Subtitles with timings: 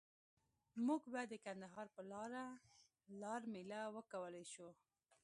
[0.85, 2.45] مونږ به د کندهار په لاره
[3.21, 4.69] لار میله وکولای شو.